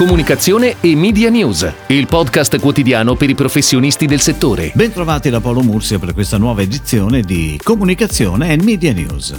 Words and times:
Comunicazione 0.00 0.76
e 0.80 0.96
Media 0.96 1.28
News, 1.28 1.70
il 1.88 2.06
podcast 2.06 2.58
quotidiano 2.58 3.16
per 3.16 3.28
i 3.28 3.34
professionisti 3.34 4.06
del 4.06 4.20
settore. 4.20 4.72
Bentrovati 4.74 5.28
da 5.28 5.40
Paolo 5.42 5.60
Mursia 5.60 5.98
per 5.98 6.14
questa 6.14 6.38
nuova 6.38 6.62
edizione 6.62 7.20
di 7.20 7.60
Comunicazione 7.62 8.50
e 8.50 8.56
Media 8.62 8.94
News. 8.94 9.34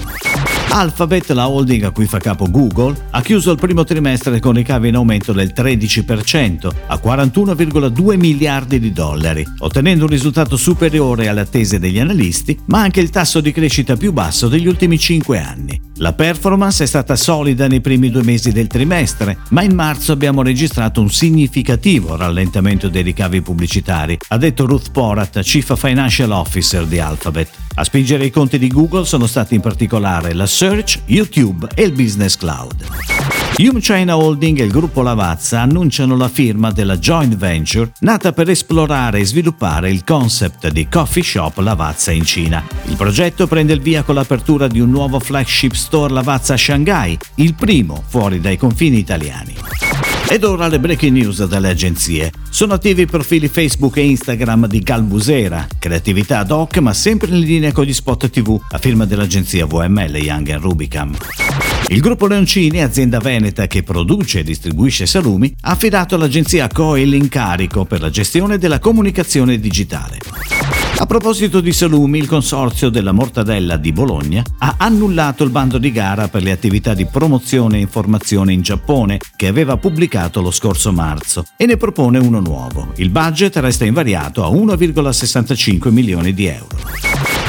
Alphabet, 0.70 1.32
la 1.32 1.50
holding 1.50 1.82
a 1.82 1.90
cui 1.90 2.06
fa 2.06 2.20
capo 2.20 2.46
Google, 2.48 2.96
ha 3.10 3.24
chiuso 3.24 3.50
il 3.50 3.58
primo 3.58 3.84
trimestre 3.84 4.40
con 4.40 4.54
ricavi 4.54 4.90
in 4.90 4.96
aumento 4.96 5.34
del 5.34 5.52
13% 5.52 6.70
a 6.86 7.00
41,2 7.04 8.20
miliardi 8.20 8.80
di 8.80 8.92
dollari, 8.92 9.44
ottenendo 9.62 10.04
un 10.04 10.12
risultato 10.12 10.58
superiore 10.58 11.28
alle 11.28 11.42
attese 11.42 11.80
degli 11.80 11.98
analisti, 11.98 12.56
ma 12.66 12.82
anche 12.82 13.00
il 13.00 13.10
tasso 13.10 13.42
di 13.42 13.52
crescita 13.52 13.96
più 13.96 14.14
basso 14.14 14.48
degli 14.48 14.68
ultimi 14.68 15.00
5 15.00 15.40
anni. 15.40 15.82
La 16.02 16.14
performance 16.14 16.84
è 16.84 16.88
stata 16.88 17.16
solida 17.16 17.68
nei 17.68 17.80
primi 17.80 18.10
due 18.10 18.24
mesi 18.24 18.52
del 18.52 18.66
trimestre, 18.66 19.38
ma 19.50 19.62
in 19.62 19.76
marzo 19.76 20.12
abbiamo 20.12 20.42
registrato 20.42 21.00
un 21.00 21.12
significativo 21.12 22.16
rallentamento 22.16 22.90
dei 22.90 23.04
ricavi 23.04 23.44
pubblicitari, 23.44 24.18
ha 24.30 24.38
detto 24.38 24.66
Ruth 24.66 24.90
Porat, 24.90 25.42
Chief 25.42 25.78
Financial 25.78 26.32
Officer 26.32 26.88
di 26.88 26.98
Alphabet. 26.98 27.50
A 27.76 27.84
spingere 27.84 28.26
i 28.26 28.32
conti 28.32 28.58
di 28.58 28.68
Google 28.68 29.06
sono 29.06 29.28
stati 29.28 29.54
in 29.54 29.62
particolare 29.62 30.34
la 30.34 30.48
Search, 30.48 31.02
YouTube 31.06 31.68
e 31.76 31.84
il 31.84 31.92
Business 31.92 32.36
Cloud. 32.36 32.84
Yum 33.58 33.80
China 33.80 34.18
Holding 34.18 34.60
e 34.60 34.64
il 34.64 34.72
gruppo 34.72 35.04
Lavazza 35.04 35.62
annunciano 35.62 36.18
la 36.18 36.30
firma 36.30 36.72
della 36.72 36.98
joint 36.98 37.36
venture 37.36 37.92
nata 38.00 38.32
per 38.32 38.50
esplorare 38.50 39.20
e 39.20 39.26
sviluppare 39.26 39.92
il 39.92 40.04
concept 40.04 40.70
di 40.70 40.88
coffee 40.88 41.22
shop 41.22 41.60
Lavazza 41.60 42.12
in 42.12 42.26
Cina. 42.26 42.64
Il 42.88 42.96
progetto 42.96 43.46
prende 43.46 43.74
il 43.74 43.82
via 43.82 44.02
con 44.02 44.16
l'apertura 44.16 44.68
di 44.68 44.80
un 44.80 44.90
nuovo 44.90 45.20
flagship 45.20 45.74
store 45.74 45.90
Lavazza 45.92 46.54
a 46.54 46.58
Shanghai, 46.58 47.18
il 47.36 47.54
primo 47.54 48.04
fuori 48.08 48.40
dai 48.40 48.58
confini 48.58 48.98
italiani. 48.98 49.56
Ed 50.30 50.46
ora 50.46 50.68
le 50.68 50.80
breaking 50.80 51.18
news 51.18 51.46
dalle 51.46 51.70
agenzie. 51.70 52.32
Sono 52.50 52.74
attivi 52.74 53.02
i 53.02 53.06
profili 53.06 53.50
Facebook 53.50 53.98
e 53.98 54.06
Instagram 54.06 54.68
di 54.68 54.80
Galbusera, 54.80 55.68
creatività 55.78 56.40
ad 56.40 56.52
hoc 56.52 56.78
ma 56.78 56.94
sempre 56.94 57.32
in 57.32 57.40
linea 57.40 57.72
con 57.74 57.84
gli 57.84 57.94
spot 57.94 58.30
TV, 58.30 58.58
a 58.70 58.78
firma 58.78 59.06
dell'agenzia 59.06 59.66
VML 59.66 60.16
Young 60.16 60.56
Rubicam. 60.56 61.18
Il 61.90 62.00
gruppo 62.00 62.28
Leoncini, 62.28 62.82
azienda 62.82 63.20
veneta 63.20 63.68
che 63.68 63.84
produce 63.84 64.40
e 64.40 64.44
distribuisce 64.44 65.06
salumi, 65.06 65.54
ha 65.62 65.72
affidato 65.72 66.16
all'agenzia 66.16 66.70
Coe 66.70 67.04
l'incarico 67.04 67.84
per 67.84 68.00
la 68.00 68.10
gestione 68.10 68.58
della 68.58 68.80
comunicazione 68.80 69.60
digitale. 69.60 70.20
A 70.98 71.06
proposito 71.08 71.62
di 71.62 71.74
salumi, 71.74 72.20
il 72.20 72.28
consorzio 72.28 72.90
della 72.90 73.12
mortadella 73.12 73.78
di 73.78 73.92
Bologna 73.92 74.44
ha 74.60 74.76
annullato 74.78 75.44
il 75.44 75.50
bando 75.50 75.78
di 75.78 75.92
gara 75.92 76.28
per 76.28 76.44
le 76.44 76.52
attività 76.52 76.94
di 76.94 77.06
promozione 77.06 77.78
e 77.78 77.82
informazione 77.82 78.54
in 78.54 78.62
Giappone 78.62 79.20
che 79.36 79.48
aveva 79.48 79.78
pubblicato 79.78 80.42
lo 80.42 80.52
scorso 80.52 80.92
marzo 80.92 81.46
e 81.58 81.66
ne 81.66 81.78
propone 81.78 82.20
uno 82.20 82.40
nuovo. 82.40 82.92
Il 82.98 83.10
budget 83.10 83.58
resta 83.58 83.86
invariato 83.86 84.46
a 84.46 84.50
1,65 84.50 85.90
milioni 85.90 86.34
di 86.34 86.46
euro. 86.46 86.78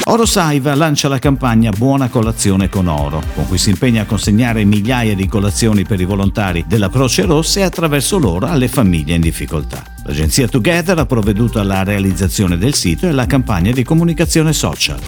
Oro 0.07 0.25
Saiva 0.25 0.75
lancia 0.75 1.07
la 1.07 1.19
campagna 1.19 1.71
Buona 1.71 2.09
colazione 2.09 2.67
con 2.67 2.87
oro, 2.87 3.21
con 3.35 3.47
cui 3.47 3.57
si 3.57 3.69
impegna 3.69 4.01
a 4.01 4.05
consegnare 4.05 4.65
migliaia 4.65 5.15
di 5.15 5.27
colazioni 5.27 5.85
per 5.85 6.01
i 6.01 6.05
volontari 6.05 6.65
della 6.67 6.89
Croce 6.89 7.23
Rossa 7.23 7.61
e 7.61 7.63
attraverso 7.63 8.17
loro 8.17 8.47
alle 8.47 8.67
famiglie 8.67 9.15
in 9.15 9.21
difficoltà. 9.21 9.92
L'agenzia 10.05 10.47
Together 10.47 10.97
ha 10.99 11.05
provveduto 11.05 11.59
alla 11.59 11.83
realizzazione 11.83 12.57
del 12.57 12.73
sito 12.73 13.05
e 13.05 13.09
alla 13.09 13.25
campagna 13.25 13.71
di 13.71 13.83
comunicazione 13.83 14.51
social. 14.51 14.99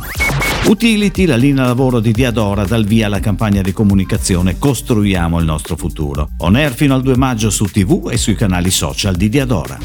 Utility, 0.67 1.25
la 1.25 1.35
linea 1.35 1.65
lavoro 1.65 1.99
di 1.99 2.11
Diadora, 2.11 2.65
dal 2.65 2.85
via 2.85 3.05
alla 3.05 3.19
campagna 3.19 3.61
di 3.61 3.71
comunicazione 3.71 4.57
Costruiamo 4.57 5.37
il 5.39 5.45
nostro 5.45 5.75
futuro. 5.75 6.29
On 6.37 6.55
air 6.55 6.73
fino 6.73 6.95
al 6.95 7.01
2 7.01 7.17
maggio 7.17 7.49
su 7.49 7.65
TV 7.65 8.09
e 8.09 8.17
sui 8.17 8.35
canali 8.35 8.71
social 8.71 9.15
di 9.15 9.29
Diadora. 9.29 9.77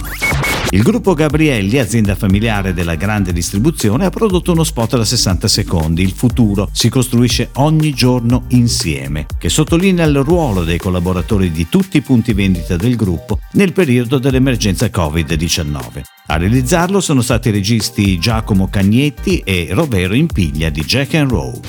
Il 0.72 0.82
gruppo 0.82 1.14
Gabrielli, 1.14 1.78
azienda 1.78 2.14
familiare 2.14 2.72
della 2.72 2.94
grande 2.94 3.32
distribuzione, 3.32 4.04
ha 4.04 4.10
prodotto 4.10 4.52
uno 4.52 4.62
spot 4.62 4.98
da 4.98 5.04
60 5.04 5.48
secondi. 5.48 6.02
Il 6.02 6.12
futuro 6.12 6.68
si 6.70 6.88
costruisce 6.88 7.50
ogni 7.54 7.92
giorno 7.92 8.44
insieme, 8.50 9.26
che 9.36 9.48
sottolinea 9.48 10.06
il 10.06 10.22
ruolo 10.22 10.62
dei 10.62 10.78
collaboratori 10.78 11.50
di 11.50 11.68
tutti 11.68 11.96
i 11.96 12.02
punti 12.02 12.34
vendita 12.34 12.76
del 12.76 12.94
gruppo 12.94 13.40
nel 13.54 13.72
periodo 13.72 14.18
dell'emergenza 14.18 14.86
Covid-19. 14.86 16.02
A 16.26 16.36
realizzarlo 16.36 17.00
sono 17.00 17.20
stati 17.20 17.48
i 17.48 17.52
registi 17.52 18.20
Giacomo 18.20 18.68
Cagnetti 18.68 19.42
e 19.44 19.70
Rovero 19.72 20.14
Impiglia 20.14 20.70
di 20.70 20.82
Jack 20.82 21.14
and 21.14 21.30
Roll. 21.30 21.60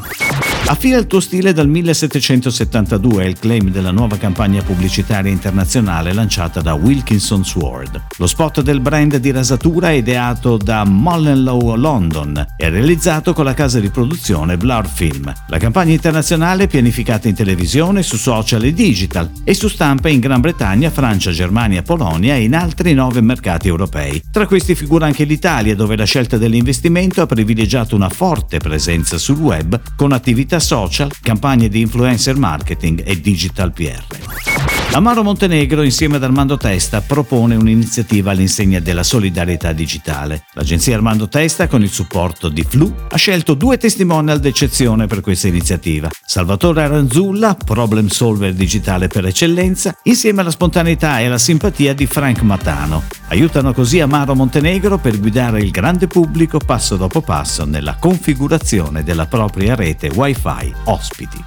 Affila 0.68 0.98
il 0.98 1.08
tuo 1.08 1.20
stile 1.20 1.52
dal 1.54 1.68
1772 1.68 3.24
è 3.24 3.28
il 3.28 3.38
claim 3.38 3.72
della 3.72 3.92
nuova 3.92 4.18
campagna 4.18 4.62
pubblicitaria 4.62 5.30
internazionale 5.30 6.14
lanciata 6.14 6.62
da 6.62 6.76
Wilkinson 6.76 7.44
Sword. 7.44 8.02
Lo 8.18 8.28
spot 8.28 8.62
del 8.62 8.80
brand 8.80 9.18
di 9.18 9.32
rasatura 9.32 9.90
è 9.90 9.94
ideato 9.94 10.56
da 10.56 10.86
Mullenlow 10.86 11.76
London 11.76 12.46
e 12.56 12.70
realizzato 12.70 13.34
con 13.34 13.44
la 13.44 13.54
casa 13.54 13.82
di 13.82 13.90
produzione 13.90 14.56
Blur 14.56 14.88
Film. 14.88 15.34
La 15.48 15.58
campagna 15.58 15.92
internazionale 15.92 16.64
è 16.64 16.68
pianificata 16.68 17.28
in 17.28 17.36
televisione, 17.36 18.02
su 18.02 18.16
social 18.16 18.64
e 18.64 18.72
digital 18.74 19.30
e 19.44 19.54
su 19.54 19.68
stampa 19.68 20.08
in 20.08 20.22
Gran 20.22 20.40
Bretagna, 20.40 20.90
Francia, 20.90 21.32
Germania, 21.32 21.82
Polonia 21.82 22.36
e 22.36 22.44
in 22.44 22.56
altri 22.56 22.94
nove 22.94 23.20
mercati 23.20 23.68
europei. 23.68 24.22
Tra 24.32 24.48
questi 24.48 24.76
figura 24.76 25.06
anche 25.06 25.26
l'Italia 25.26 25.76
dove 25.76 25.98
la 25.98 26.06
scelta 26.06 26.38
dell'investimento 26.38 27.22
ha 27.22 27.26
privilegiato 27.26 27.96
una 27.96 28.10
forte 28.10 28.60
presenza 28.60 29.18
sul 29.18 29.40
web 29.40 29.80
con 29.98 30.14
attività 30.52 30.60
social, 30.60 31.12
campagne 31.22 31.70
di 31.70 31.80
influencer 31.80 32.36
marketing 32.36 33.04
e 33.06 33.20
digital 33.20 33.72
PR. 33.72 34.81
Amaro 34.94 35.24
Montenegro, 35.24 35.84
insieme 35.84 36.18
ad 36.18 36.24
Armando 36.24 36.58
Testa, 36.58 37.00
propone 37.00 37.56
un'iniziativa 37.56 38.32
all'insegna 38.32 38.82
della 38.82 39.04
solidarietà 39.04 39.72
digitale. 39.72 40.44
L'agenzia 40.52 40.96
Armando 40.96 41.30
Testa, 41.30 41.68
con 41.68 41.82
il 41.82 41.90
supporto 41.90 42.50
di 42.50 42.62
Flu, 42.68 42.94
ha 43.08 43.16
scelto 43.16 43.54
due 43.54 43.78
testimonial 43.78 44.42
d'eccezione 44.42 45.08
per 45.08 45.22
questa 45.22 45.48
iniziativa. 45.48 46.10
Salvatore 46.26 46.84
Aranzulla, 46.84 47.56
problem 47.56 48.08
solver 48.08 48.54
digitale 48.54 49.08
per 49.08 49.26
eccellenza, 49.26 49.96
insieme 50.04 50.42
alla 50.42 50.52
spontaneità 50.52 51.22
e 51.22 51.28
alla 51.28 51.38
simpatia 51.38 51.94
di 51.94 52.06
Frank 52.06 52.42
Matano. 52.42 53.04
Aiutano 53.30 53.72
così 53.72 54.02
Amaro 54.02 54.36
Montenegro 54.36 54.98
per 54.98 55.18
guidare 55.22 55.62
il 55.62 55.72
grande 55.72 56.08
pubblico 56.08 56.58
passo 56.58 56.98
dopo 56.98 57.22
passo 57.22 57.64
nella 57.64 57.96
configurazione 57.96 59.04
della 59.04 59.26
propria 59.26 59.74
rete 59.74 60.12
Wi-Fi 60.14 60.74
ospiti. 60.84 61.44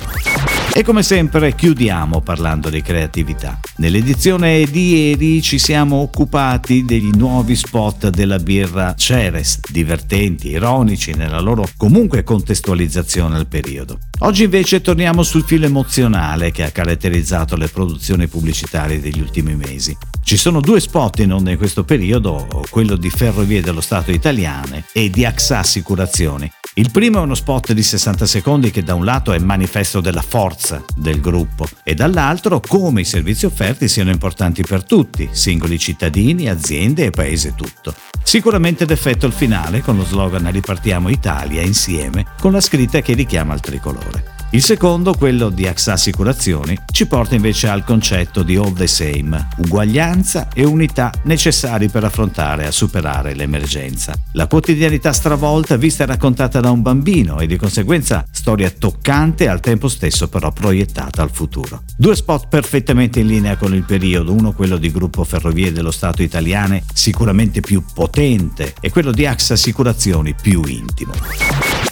E 0.76 0.82
come 0.82 1.04
sempre 1.04 1.54
chiudiamo 1.54 2.20
parlando 2.20 2.68
di 2.68 2.82
creatività. 2.82 3.60
Nell'edizione 3.76 4.64
di 4.64 5.06
ieri 5.06 5.40
ci 5.40 5.56
siamo 5.56 5.98
occupati 5.98 6.84
degli 6.84 7.10
nuovi 7.14 7.54
spot 7.54 8.08
della 8.08 8.40
birra 8.40 8.92
Ceres, 8.96 9.60
divertenti, 9.70 10.48
ironici 10.48 11.12
nella 11.12 11.38
loro 11.38 11.68
comunque 11.76 12.24
contestualizzazione 12.24 13.36
al 13.36 13.46
periodo. 13.46 13.98
Oggi 14.22 14.42
invece 14.42 14.80
torniamo 14.80 15.22
sul 15.22 15.44
filo 15.44 15.66
emozionale 15.66 16.50
che 16.50 16.64
ha 16.64 16.72
caratterizzato 16.72 17.54
le 17.54 17.68
produzioni 17.68 18.26
pubblicitarie 18.26 19.00
degli 19.00 19.20
ultimi 19.20 19.54
mesi. 19.54 19.96
Ci 20.24 20.36
sono 20.36 20.60
due 20.60 20.80
spot 20.80 21.20
in 21.20 21.34
onda 21.34 21.52
in 21.52 21.56
questo 21.56 21.84
periodo, 21.84 22.48
quello 22.68 22.96
di 22.96 23.10
Ferrovie 23.10 23.62
dello 23.62 23.80
Stato 23.80 24.10
italiane 24.10 24.86
e 24.92 25.08
di 25.08 25.24
AXA 25.24 25.60
Assicurazioni. 25.60 26.50
Il 26.76 26.90
primo 26.90 27.18
è 27.18 27.22
uno 27.22 27.36
spot 27.36 27.72
di 27.72 27.84
60 27.84 28.26
secondi 28.26 28.72
che 28.72 28.82
da 28.82 28.94
un 28.94 29.04
lato 29.04 29.32
è 29.32 29.38
manifesto 29.38 30.00
della 30.00 30.22
forza 30.22 30.84
del 30.96 31.20
gruppo 31.20 31.68
e 31.84 31.94
dall'altro 31.94 32.58
come 32.58 33.02
i 33.02 33.04
servizi 33.04 33.46
offerti 33.46 33.86
siano 33.86 34.10
importanti 34.10 34.64
per 34.64 34.82
tutti, 34.82 35.28
singoli 35.30 35.78
cittadini, 35.78 36.48
aziende 36.48 37.04
e 37.04 37.10
paese 37.10 37.54
tutto. 37.54 37.94
Sicuramente 38.24 38.86
d'effetto 38.86 39.24
il 39.24 39.32
finale 39.32 39.82
con 39.82 39.96
lo 39.96 40.04
slogan 40.04 40.50
Ripartiamo 40.50 41.10
Italia 41.10 41.62
insieme 41.62 42.26
con 42.40 42.50
la 42.50 42.60
scritta 42.60 43.00
che 43.00 43.14
richiama 43.14 43.54
il 43.54 43.60
tricolore. 43.60 44.33
Il 44.54 44.62
secondo, 44.62 45.14
quello 45.14 45.48
di 45.48 45.66
AXA 45.66 45.94
Assicurazioni, 45.94 46.78
ci 46.92 47.08
porta 47.08 47.34
invece 47.34 47.66
al 47.66 47.82
concetto 47.82 48.44
di 48.44 48.54
all 48.54 48.72
the 48.72 48.86
same, 48.86 49.48
uguaglianza 49.56 50.46
e 50.54 50.64
unità 50.64 51.10
necessari 51.24 51.88
per 51.88 52.04
affrontare 52.04 52.68
e 52.68 52.70
superare 52.70 53.34
l'emergenza. 53.34 54.14
La 54.34 54.46
quotidianità 54.46 55.12
stravolta 55.12 55.76
vista 55.76 56.04
e 56.04 56.06
raccontata 56.06 56.60
da 56.60 56.70
un 56.70 56.82
bambino 56.82 57.40
e 57.40 57.48
di 57.48 57.56
conseguenza 57.56 58.24
storia 58.30 58.70
toccante 58.70 59.48
al 59.48 59.58
tempo 59.58 59.88
stesso 59.88 60.28
però 60.28 60.52
proiettata 60.52 61.20
al 61.20 61.32
futuro. 61.32 61.82
Due 61.96 62.14
spot 62.14 62.46
perfettamente 62.46 63.18
in 63.18 63.26
linea 63.26 63.56
con 63.56 63.74
il 63.74 63.82
periodo, 63.82 64.32
uno 64.32 64.52
quello 64.52 64.76
di 64.76 64.92
Gruppo 64.92 65.24
Ferrovie 65.24 65.72
dello 65.72 65.90
Stato 65.90 66.22
italiane, 66.22 66.84
sicuramente 66.94 67.60
più 67.60 67.82
potente, 67.92 68.72
e 68.80 68.90
quello 68.90 69.10
di 69.10 69.26
AXA 69.26 69.54
Assicurazioni 69.54 70.32
più 70.40 70.62
intimo. 70.64 71.73